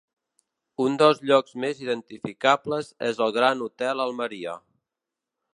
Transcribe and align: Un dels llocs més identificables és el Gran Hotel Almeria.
Un 0.85 0.95
dels 1.01 1.21
llocs 1.31 1.53
més 1.65 1.83
identificables 1.83 2.91
és 3.11 3.23
el 3.27 3.37
Gran 3.39 3.65
Hotel 3.67 4.05
Almeria. 4.07 4.61